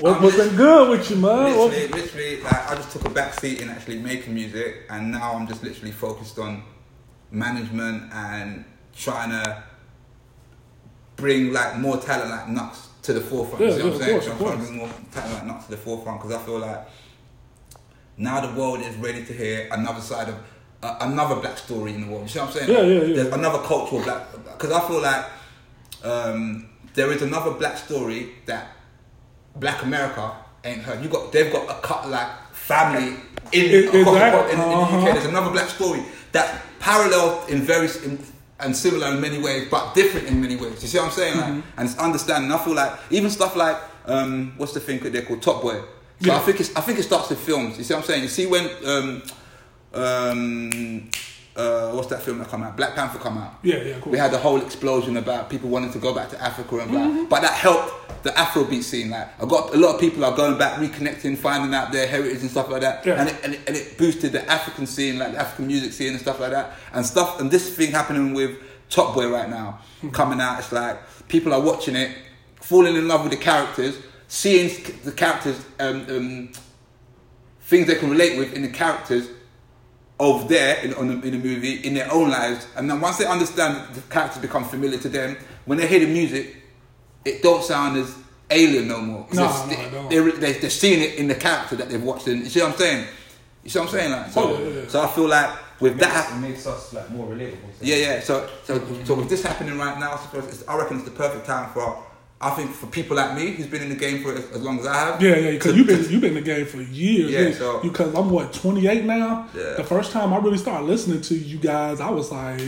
[0.00, 1.56] what, what's been good with you, man?
[1.56, 5.10] What- Literally, literally, like I just took a back seat in actually making music, and
[5.10, 6.62] now I'm just literally focused on
[7.32, 9.62] management and trying to
[11.16, 13.60] bring like more talent like Knucks to the forefront.
[13.64, 14.12] Yeah, you see what I'm saying?
[14.12, 16.42] course, So I'm trying to bring more talent like Knucks to the forefront because I
[16.44, 16.86] feel like
[18.16, 20.36] now the world is ready to hear another side of
[20.82, 22.22] uh, another black story in the world.
[22.22, 22.70] You see what I'm saying?
[22.70, 23.14] Yeah, yeah, yeah.
[23.16, 25.24] There's another cultural black because I feel like
[26.04, 28.68] um, there is another black story that
[29.56, 30.32] Black America
[30.64, 31.02] ain't heard.
[31.02, 33.16] You got they've got a cut like family
[33.52, 34.52] in, across the exactly.
[34.54, 34.98] in, in Uh-huh.
[34.98, 35.14] UK.
[35.14, 38.18] There's another black story that parallel in various in,
[38.60, 40.82] and similar in many ways, but different in many ways.
[40.82, 41.36] You see what I'm saying?
[41.38, 41.78] Like, Mm-hmm.
[41.80, 42.52] and it's understanding.
[42.52, 45.74] I feel like even stuff like um, what's the thing that they're called Top Boy.
[45.80, 45.86] So
[46.20, 46.36] Yeah.
[46.36, 47.78] I think it's I think it starts with films.
[47.78, 48.22] You see what I'm saying?
[48.22, 49.22] You see when um,
[49.94, 51.10] um,
[51.60, 52.76] uh, what's that film that come out?
[52.76, 53.54] Black Panther come out.
[53.62, 54.12] Yeah, yeah, cool.
[54.12, 57.00] We had the whole explosion about people wanting to go back to Africa and blah.
[57.00, 57.24] Mm-hmm.
[57.26, 59.10] But that helped the Afrobeat scene.
[59.10, 62.40] Like I got a lot of people are going back, reconnecting, finding out their heritage
[62.40, 63.04] and stuff like that.
[63.04, 63.20] Yeah.
[63.20, 66.10] And, it, and, it, and it boosted the African scene, like the African music scene
[66.12, 66.72] and stuff like that.
[66.92, 68.52] And stuff and this thing happening with
[68.88, 70.14] Top Boy right now Mm-hmm.
[70.14, 70.58] coming out.
[70.58, 70.96] It's like
[71.28, 72.16] people are watching it,
[72.62, 74.70] falling in love with the characters, seeing
[75.04, 76.52] the characters, um, um,
[77.60, 79.28] things they can relate with in the characters
[80.20, 83.16] of there in, on the, in the movie in their own lives, and then once
[83.18, 86.56] they understand the characters become familiar to them, when they hear the music,
[87.24, 88.14] it don't sound as
[88.50, 89.26] alien no more.
[89.32, 90.10] No, it's- no, they, it don't.
[90.10, 92.26] They're, they, they're seeing it in the character that they've watched.
[92.28, 93.06] And you see what I'm saying?
[93.64, 94.12] You see what I'm saying?
[94.12, 94.88] Like, so, Oh, yeah, yeah, yeah.
[94.88, 96.08] so I feel like with that.
[96.08, 97.56] Makes, hap- it makes us like more relatable.
[97.80, 98.20] yeah, yeah.
[98.20, 101.14] So, so, so with this happening right now, I suppose it's- I reckon it's the
[101.14, 102.04] perfect time for.
[102.42, 104.86] I think for people like me who's been in the game for as, long as
[104.86, 105.22] I have.
[105.22, 107.30] Yeah, yeah, because you've been you've been in the game for years.
[107.30, 109.46] Yeah, so- because I'm what 28 now.
[109.54, 109.74] Yeah.
[109.74, 112.62] The first time I really started listening to you guys, I was like,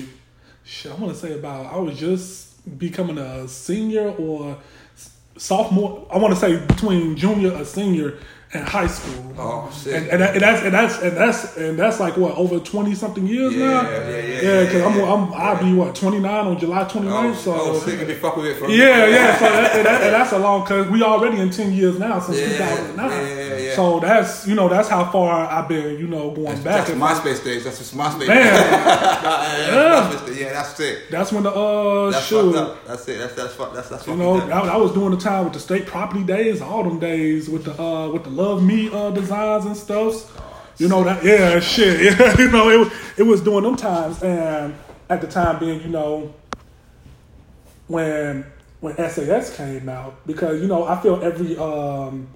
[0.64, 0.92] shit.
[0.92, 4.58] I want to say about I was just becoming a senior or
[5.38, 6.06] sophomore.
[6.12, 8.18] I want to say between junior or senior
[8.54, 9.32] in high school.
[9.38, 9.94] Oh, shit.
[9.94, 12.94] And, and, that, and that's and that's and that's and that's like what over 20
[12.94, 13.82] something years Yeah, now.
[13.90, 14.64] yeah, yeah, yeah.
[14.64, 17.30] Because yeah, I'm, I'm, I'll be what 29 on July 29th.
[17.30, 19.38] Oh, so oh, of me fuck with it for yeah, yeah.
[19.38, 22.20] So that, and that, and that's a long because we already in ten years now
[22.20, 23.10] since Yeah, 2009.
[23.10, 23.74] yeah, yeah, yeah.
[23.74, 26.86] So that's you know that's how far I've been you know going back.
[26.86, 27.64] That's MySpace days.
[27.64, 28.28] That's just MySpace.
[28.28, 30.10] Man, yeah, Yeah.
[30.12, 30.38] MySpace days.
[30.40, 31.10] yeah, that's it.
[31.10, 32.54] that's when the uh That's shoot.
[32.54, 32.86] up.
[32.86, 33.18] That's it.
[33.18, 33.72] That's that's fuck.
[33.74, 34.40] That's that's You know.
[34.40, 37.64] I, I was doing the time with the state property days, all them days with
[37.64, 40.14] the uh with the love me uh designs and stuff.
[40.78, 44.22] You know that yeah shit yeah you know it was- it was during them times
[44.22, 44.74] and
[45.08, 46.32] at the time being you know
[47.86, 48.44] when
[48.80, 52.26] when SAS came out because you know I feel every um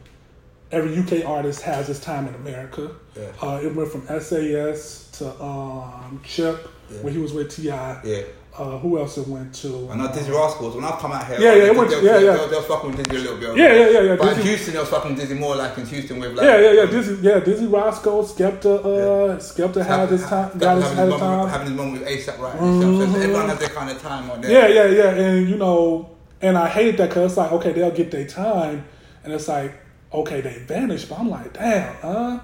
[0.70, 2.90] every UK artist has his time in America.
[3.16, 3.30] Yeah.
[3.40, 7.02] Uh, it went from SAS to um Chip Yeah.
[7.02, 7.62] when he was with Ti.
[7.68, 8.22] Yeah.
[8.58, 9.88] Uh, who else it went to?
[9.90, 10.74] I know Dizzee Rascals.
[10.76, 12.36] When I come out here, Yeah, yeah, it went- they, yeah, they, yeah.
[12.36, 13.56] They, they was fucking with Dizzee a little bit.
[13.56, 15.84] Yeah, yeah, yeah, yeah, But in Houston, they was fucking with Dizzee more like in
[15.86, 16.46] Houston with like.
[16.46, 16.86] Yeah, yeah, yeah.
[16.86, 20.96] Dizzee, yeah, Dizzee Rascal, Skepta, uh, Skepta had his time, got his, had his his
[20.98, 21.38] moment, time.
[21.38, 21.48] Mm-hmm.
[21.50, 22.54] having his moment with ASAP right.
[22.54, 23.12] You see what I'm saying?
[23.12, 24.50] So everyone has their kind of time on there.
[24.50, 25.10] Yeah, yeah, yeah.
[25.26, 28.86] And you know, and I hate that because it's like, okay, they'll get their time,
[29.22, 29.74] and it's like,
[30.14, 31.04] okay, they vanish.
[31.04, 32.40] But I'm like, damn, huh?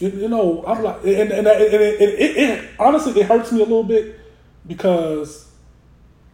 [0.00, 3.52] You, you know, I'm like, and, and, and, it, it, it, it honestly, it hurts
[3.52, 4.18] me a little bit
[4.66, 5.51] because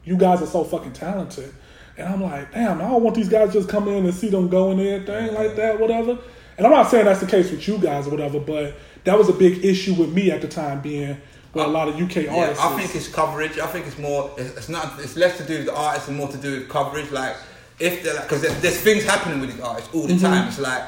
[0.08, 1.52] you guys are so fucking talented.
[1.96, 4.48] And I'm like, damn, I don't want these guys just come in and see them
[4.48, 6.18] going and thing like that, whatever.
[6.56, 9.28] And I'm not saying that's the case with you guys or whatever, but that was
[9.28, 11.16] a big issue with me at the time being
[11.54, 12.64] with a lot of UK Yeah, artists.
[12.64, 13.58] I think it's coverage.
[13.58, 14.30] I think it's more.
[14.38, 14.98] It's it's not.
[15.00, 17.10] It's less to do with the artists and more to do with coverage.
[17.10, 17.36] Like
[17.80, 20.24] if they're like, because there's, there's things happening with these artists all the Mm-hmm.
[20.24, 20.48] time.
[20.48, 20.82] It's like,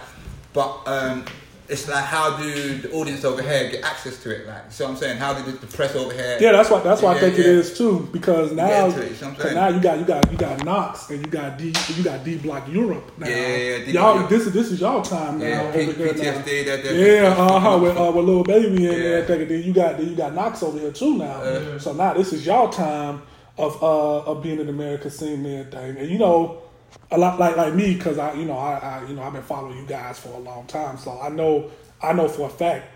[0.53, 1.25] but um,
[1.71, 4.47] it's like how do the audience over here get access to it?
[4.47, 5.19] Like, what I'm saying?
[5.19, 6.37] How did the press over here?
[6.41, 7.53] Yeah, that's why that's why I think it yeah.
[7.53, 8.09] is too.
[8.13, 9.55] Because now, it, you know what I'm 'cause saying?
[9.55, 12.37] now you got you got you got Knucks and you got D you got D
[12.39, 13.29] Block Europe now.
[13.29, 15.99] Yeah, yeah, yeah, D y'all this is this is y'all time now Yeah, over P-
[15.99, 16.21] there now.
[16.23, 16.65] PTSD.
[16.65, 17.79] They're, they're, Yeah, uh huh.
[17.79, 19.09] With uh, with Lil Baby and Yeah.
[19.21, 21.41] everything, and then you got then you got Knucks over here too now.
[21.41, 21.79] Uh.
[21.79, 23.23] so now this is y'all time
[23.59, 25.97] of uh of being in America, seeing and everything.
[25.99, 26.63] And you know,
[27.11, 29.43] a lot like like me because I you know I, I you know I've been
[29.43, 31.71] following you guys for a long time, so I know
[32.03, 32.87] I know for a fact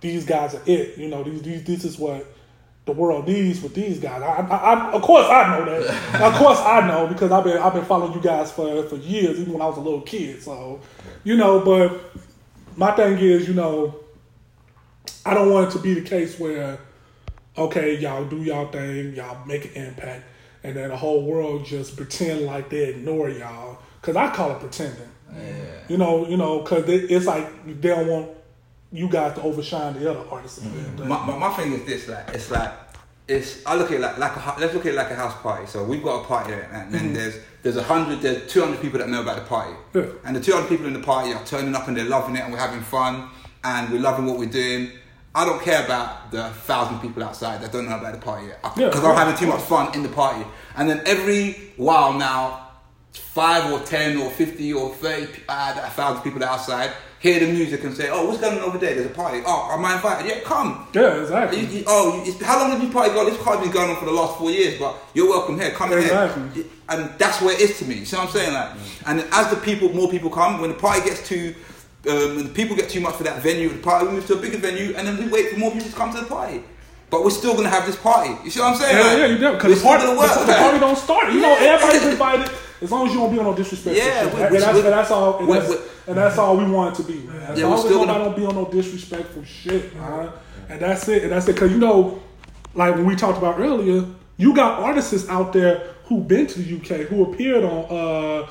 [0.00, 0.98] these guys are it.
[0.98, 2.26] You know, these these this is what
[2.84, 4.20] the world needs with these guys.
[4.22, 6.22] I, I, I of course I know that.
[6.22, 9.40] of course I know because I've been I've been following you guys for for years,
[9.40, 10.42] even when I was a little kid.
[10.42, 10.80] So,
[11.24, 12.00] you know, but
[12.76, 13.96] my thing is, you know,
[15.24, 16.78] I don't want it to be the case where,
[17.56, 20.24] okay, y'all do y'all thing, y'all make an impact,
[20.64, 23.78] and then the whole world just pretend like they ignore y'all.
[24.02, 25.08] Cause I call it pretending.
[25.32, 25.64] Yeah.
[25.88, 27.46] You know, you know, cause it, it's like
[27.80, 28.30] they don't want
[28.90, 30.60] you guys to overshine the other artists.
[30.60, 31.08] Mm-hmm.
[31.08, 32.72] My, my, my thing is this, like it's like
[33.26, 35.34] it's I look at it like like a, let's look at it like a house
[35.40, 35.66] party.
[35.66, 37.14] So we've got a party there, and then mm-hmm.
[37.14, 40.06] there's there's a hundred, there's two hundred people that know about the party, Yeah.
[40.24, 42.40] and the two hundred people in the party are turning up and they're loving it,
[42.40, 43.28] and we're having fun,
[43.64, 44.92] and we're loving what we're doing.
[45.34, 48.60] I don't care about the thousand people outside that don't know about the party yet,
[48.76, 49.10] Yeah, because yeah.
[49.10, 50.44] I'm having too much fun in the party.
[50.76, 52.68] And then every while now,
[53.12, 57.82] five or ten or fifty or thirty uh, a thousand people outside hear the music
[57.84, 58.94] and say, "Oh, what's going on over there?
[58.94, 59.40] There's a party.
[59.46, 60.28] Oh, am I invited?
[60.30, 61.60] Yeah, come." Yeah, exactly.
[61.60, 63.24] You- you- oh, you- it's, how long have you party got?
[63.26, 65.70] This party's been going on for the last four years, but you're welcome here.
[65.70, 66.48] Come Exactly.
[66.62, 66.64] here.
[66.90, 67.94] And that's where it is to me.
[67.96, 68.52] You see what I'm saying?
[68.52, 68.70] Like,
[69.06, 71.54] and as the people, more people come, when the party gets too,
[72.08, 74.34] um, when the people get too much for that venue, the party we move to
[74.34, 76.62] a bigger venue, and then we wait for more people to come to the party.
[77.10, 78.34] But we're still gonna have this party.
[78.44, 78.96] You see what I'm saying?
[78.96, 79.52] Yeah, Like, yeah, you do.
[79.52, 80.34] Because the still party, gonna the, work.
[80.34, 81.32] the like- party don't start.
[81.32, 82.50] You know, everybody's invited
[82.82, 84.34] as long as you don't be on no disrespectful Yeah, shit.
[84.34, 85.38] we- and, we- that's, we- and that's all.
[85.38, 85.72] And we- that's,
[86.08, 87.36] and that's all we want it to be, man.
[87.42, 90.30] As Yeah, long we're as still nobody gonna- don't be on no disrespectful shit, man.
[90.68, 91.22] And that's it.
[91.24, 91.54] And that's it.
[91.54, 92.20] Because you know,
[92.74, 94.04] like when we talked about earlier,
[94.36, 97.84] you got artists out there who've been to the UK who appeared on.
[97.96, 98.46] uh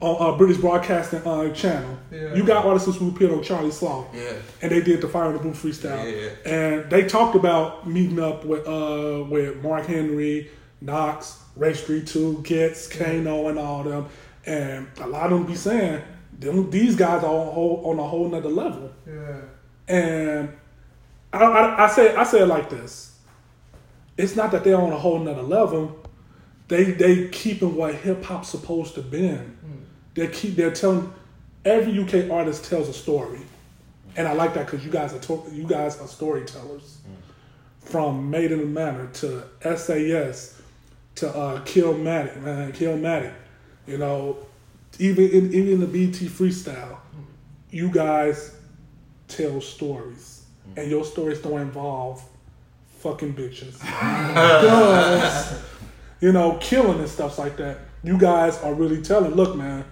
[0.00, 2.34] on uh, British Broadcasting uh, Channel, Yeah.
[2.34, 4.32] you got artists who appeared on Charlie Sloth, Yeah.
[4.60, 8.18] and they did the Fire in the Booth freestyle, Yeah, and they talked about meeting
[8.18, 10.50] up with uh with Mark Henry,
[10.82, 14.06] Knucks, Ray Street Two, Ghetts, Kano, and all them,
[14.44, 16.02] and a lot of them be saying
[16.38, 19.36] them these guys are on a whole, on a whole nother level, Yeah.
[19.88, 20.48] and
[21.32, 23.16] I, I, I say I say it like this:
[24.18, 25.96] it's not that they're on a whole nother level.
[26.68, 29.56] They they keeping what hip hop's supposed to been.
[30.14, 31.12] They keep they're telling
[31.64, 33.40] every UK artist tells a story,
[34.16, 36.98] and I like that because you guys are to, you guys are storytellers.
[37.80, 39.44] From Made in a Manor to
[39.76, 40.58] SAS
[41.16, 43.34] to uh, Killmatic, man, Killmatic.
[43.86, 44.38] You know,
[44.98, 46.98] even in even the BT freestyle,
[47.70, 48.54] you guys
[49.28, 50.44] tell stories,
[50.76, 52.24] and your stories don't involve
[53.00, 55.60] fucking bitches, guns,
[56.20, 57.78] you know, killing and stuff like that.
[58.02, 59.32] You guys are really telling.
[59.32, 59.84] Look, man,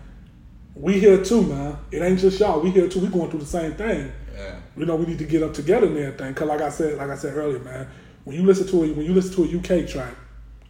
[0.74, 1.78] we here too, man.
[1.90, 2.60] It ain't just y'all.
[2.60, 3.00] We here too.
[3.00, 4.12] We going through the same thing.
[4.34, 4.56] Yeah.
[4.76, 6.32] You know, we need to get up together and everything.
[6.34, 7.88] Cause like I said, like I said earlier, man,
[8.24, 10.14] when you listen to it, when you listen to a UK track,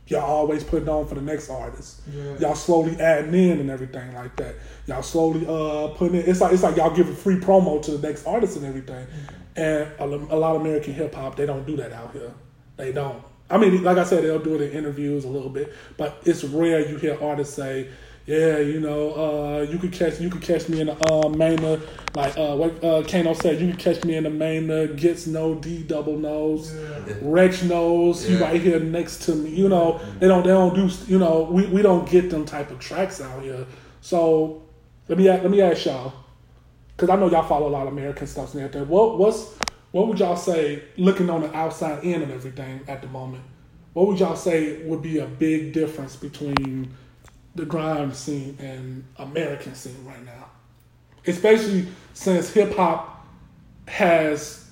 [0.08, 2.00] y'all always putting on for the next artist.
[2.12, 2.38] Yeah.
[2.38, 4.56] Y'all slowly adding in and everything like that.
[4.86, 6.28] Y'all slowly uh putting in.
[6.28, 9.06] It's like it's like y'all giving free promo to the next artist and everything.
[9.54, 12.32] And a, a lot of American hip hop, they don't do that out here.
[12.76, 13.22] They don't.
[13.50, 16.42] I mean, like I said, they'll do it in interviews a little bit, but it's
[16.42, 17.88] rare you hear artists say,
[18.26, 21.80] "Yeah, you know, uh, you could catch you could catch me in the uh, Maina,
[22.14, 25.54] like uh, what uh, Kano said, you could catch me in the Maina, Ghetts no
[25.54, 26.74] D double nose,
[27.20, 28.40] Rex knows, he Yeah.
[28.42, 29.50] right here next to me.
[29.50, 32.70] You know, they don't they don't do you know we, we don't get them type
[32.70, 33.66] of tracks out here.
[34.00, 34.62] So
[35.08, 36.12] let me let me ask y'all,
[36.96, 38.88] because I know y'all follow a lot of American stuff and everything.
[38.88, 39.54] What what's
[39.90, 43.42] what would y'all say looking on the outside in and everything at the moment?
[43.94, 46.94] What would y'all say would be a big difference between
[47.54, 50.46] the grime scene and American scene right now?
[51.26, 53.26] Especially since hip hop
[53.88, 54.70] has,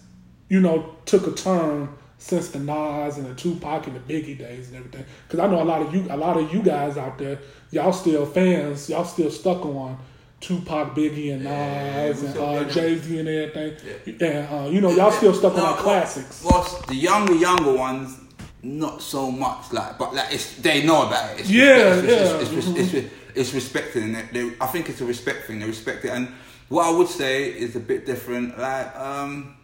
[0.48, 1.88] you know, took a turn
[2.18, 5.04] since the Nas and the Tupac and the Biggie days and everything.
[5.26, 7.38] Because I know a lot of you, a lot of you guys out there,
[7.70, 9.98] y'all still fans, y'all still stuck on
[10.40, 14.16] Tupac, Biggie, and Nas we and uh, Jay Z and everything.
[14.20, 16.44] And uh, you know, y'all still stuck on No, our well- classics.
[16.44, 18.18] Well, the younger, younger ones,
[18.62, 19.72] not so much.
[19.72, 21.40] Like, but like, it's they know about it.
[21.40, 22.40] It's Yeah, it's, yeah.
[22.40, 25.60] It's, it's, it's, it's, respected, and they, they, I think it's a respect thing.
[25.60, 26.28] They respect it, and
[26.68, 28.58] what I would say is a bit different.
[28.58, 29.56] Like, um,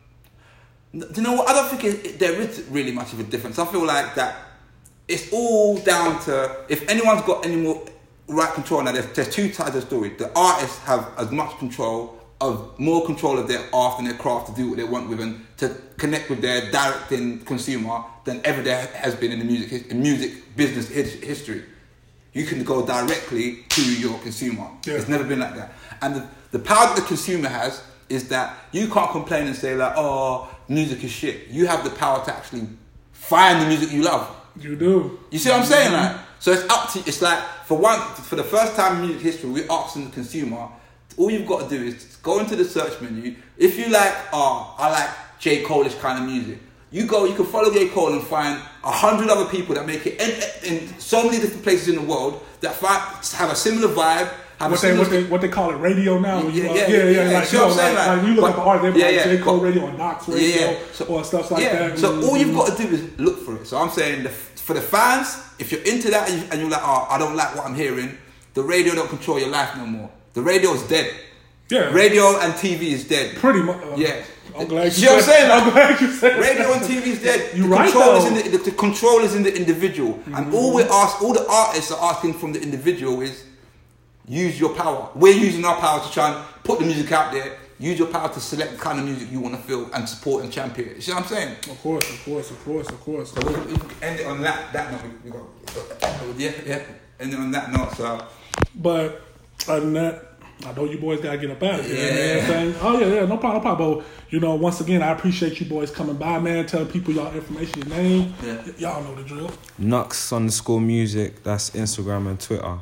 [0.92, 1.48] do you know what?
[1.48, 3.58] I don't think it, it- there is really much of a difference.
[3.58, 4.36] I feel like that
[5.08, 7.84] it's all down to if anyone's got any more
[8.28, 8.82] right control.
[8.82, 10.10] Now, there's, there's two sides of the story.
[10.10, 14.48] The artists have as much control of more control of their art and their craft
[14.48, 18.42] to do what they want with and to connect with their direct in consumer than
[18.44, 21.62] ever there has been in the music in music business history.
[22.34, 24.68] You can go directly to your consumer.
[24.84, 24.94] Yeah.
[24.94, 25.72] It's never been like that.
[26.02, 29.74] And the, the power that the consumer has is that you can't complain and say
[29.74, 31.48] like, oh, music is shit.
[31.48, 32.68] You have the power to actually
[33.12, 34.36] find the music you love.
[34.60, 35.18] You do.
[35.30, 35.92] You see what I'm saying?
[35.92, 39.22] Like, so it's up to it's like for one for the first time in music
[39.22, 40.68] history, we're asking the consumer.
[41.16, 43.36] All you've got to do is go into the search menu.
[43.56, 46.58] If you like, oh, I like J Cole-ish kind of music.
[46.96, 50.06] You go, you can follow J Cole and find a hundred other people that make
[50.06, 50.30] it in,
[50.72, 52.32] in so many different places in the world
[52.62, 54.28] that have a similar vibe.
[54.58, 56.38] Have What a they, what they what they call it radio now?
[56.48, 58.98] Yeah, yeah, yeah, Like, you know, like, like, like you look but- at the artists,
[59.02, 60.78] yeah, yeah, J Cole radio or Knucks radio Yeah, yeah.
[60.94, 61.98] So- or stuff like that.
[61.98, 62.56] So all you've Mhm.
[62.66, 63.66] got to do is look for it.
[63.66, 66.70] So I'm saying the, for the fans, if you're into that and, you, and you're
[66.70, 68.16] like, oh, I don't like what I'm hearing,
[68.54, 70.08] the radio don't control your life no more.
[70.32, 71.10] The radio is dead.
[71.68, 71.92] Yeah.
[71.92, 73.36] Radio and TV is dead.
[73.36, 73.76] pretty much.
[73.84, 74.22] uh, Yeah.
[74.58, 75.50] I'm glad you know what I'm saying?
[75.50, 77.56] I'm glad you said Radio and TV is dead.
[77.56, 80.46] You the right, control is in the, the, the control is in the individual, and
[80.46, 80.54] mm-hmm.
[80.54, 83.44] all we ask, all the artists are asking from the individual is
[84.26, 85.10] use your power.
[85.14, 87.58] We're using our power to try and put the music out there.
[87.78, 90.42] Use your power to select the kind of music you want to feel and support
[90.42, 90.94] and champion.
[90.94, 91.56] You see what I'm saying?
[91.70, 93.32] Of course, of course, of course, of course.
[93.32, 95.02] So we, we end it on that that note.
[95.02, 96.82] We, we got, yeah, yeah.
[97.20, 97.92] End it on that note.
[97.92, 98.26] So
[98.74, 99.20] But
[99.68, 101.94] other than that, I know you boys gotta get up out of here.
[101.96, 102.02] Yeah.
[102.02, 102.74] and everything.
[102.82, 103.98] Oh yeah, yeah, no problem, no problem.
[103.98, 106.66] But you know, once again, I appreciate you boys coming by, man.
[106.66, 108.34] Telling people y'all information, your name.
[108.42, 108.54] Yeah.
[108.64, 109.50] Y- y'all know the drill.
[109.78, 111.42] Knucks underscore music.
[111.42, 112.78] That's Instagram and Twitter.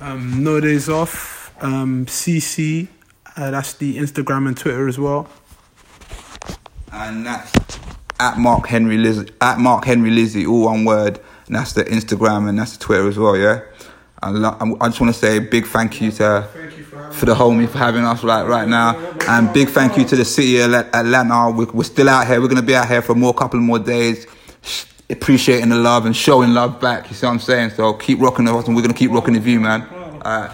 [0.00, 1.52] Um, no days off.
[1.62, 2.88] Um, CC.
[3.36, 5.28] Uh, that's the Instagram and Twitter as well.
[6.92, 7.52] and that's
[8.18, 11.20] at Mark Henry Lizzie at Mark Henry Lizzie, all one word.
[11.46, 13.36] And that's the Instagram and that's the Twitter as well.
[13.36, 13.60] Yeah.
[14.26, 16.48] I, lo- I just want to say a big thank you to
[17.12, 18.96] for the homie for having us right right now,
[19.28, 21.50] and big thank you to the city of Atlanta.
[21.50, 22.40] We're, still out here.
[22.40, 24.26] We're gonna be out here for more couple more days.
[25.08, 27.08] Appreciating the love and showing love back.
[27.08, 27.70] You see what I'm saying?
[27.70, 29.82] So keep rocking with us, and we're gonna keep rocking with you, man.
[30.24, 30.50] All right.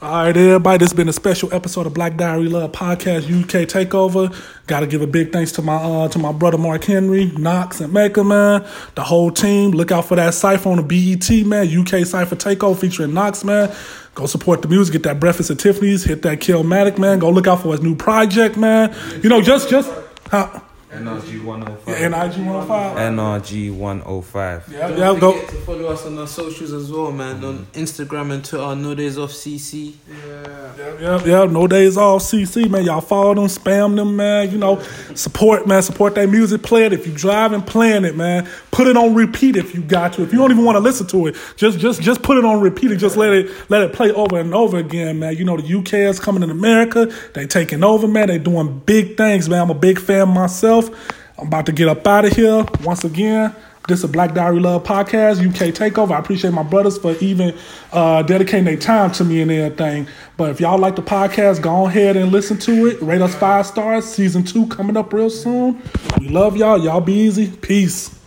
[0.00, 0.78] All right, everybody.
[0.78, 4.32] This has been a special episode of Black Diary Love Podcast UK Takeover.
[4.68, 7.80] Got to give a big thanks to my uh, to my brother Mark Henry, Knucks,
[7.80, 9.72] and Mecca man, the whole team.
[9.72, 13.74] Look out for that cipher on the BET man, UK Cipher Takeover featuring Knucks man.
[14.14, 17.18] Go support the music, get that breakfast at Tiffany's, hit that Killmatic man.
[17.18, 18.94] Go look out for his new project man.
[19.24, 19.92] You know, just just
[20.30, 21.86] huh, NRG 105.
[21.86, 22.96] NIG 105.
[22.96, 24.68] NRG 105.
[24.72, 25.32] Yeah, Don't yeah, go.
[25.32, 27.44] forget to follow us on our socials as well, man.
[27.44, 29.94] On Instagram and Twitter, No Days Off CC.
[30.08, 32.22] Yeah, yeah, yeah, no days off.
[32.22, 32.84] CC, man.
[32.84, 34.50] Y'all follow them, spam them, man.
[34.50, 34.80] You know,
[35.14, 35.82] support, man.
[35.82, 36.62] Support that music.
[36.62, 38.48] Play it if you driving, playing it, man.
[38.70, 40.22] Put it on repeat if you got to.
[40.22, 42.60] If you don't even want to listen to it, just just just put it on
[42.60, 45.36] repeat and just let it let it play over and over again, man.
[45.36, 47.12] You know, the UK is coming in America.
[47.34, 48.28] They taking over, man.
[48.28, 49.62] They doing big things, man.
[49.62, 50.77] I'm a big fan myself.
[51.38, 53.54] I'm about to get up out of here once again.
[53.88, 56.10] This is a Black Diary Love podcast, UK Takeover.
[56.10, 57.56] I appreciate my brothers for even
[57.90, 60.06] uh, dedicating their time to me and everything.
[60.36, 63.00] But if y'all like the podcast, go ahead and listen to it.
[63.00, 64.04] Rate us five stars.
[64.04, 65.80] Season two coming up real soon.
[66.20, 66.78] We love y'all.
[66.78, 67.50] Y'all be easy.
[67.50, 68.17] Peace.